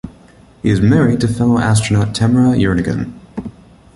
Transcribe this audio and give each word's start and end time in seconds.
He 0.63 0.69
is 0.71 0.81
married 0.81 1.19
to 1.21 1.27
fellow 1.27 1.59
astronaut 1.59 2.15
Tamara 2.15 2.57
Jernigan. 2.57 3.13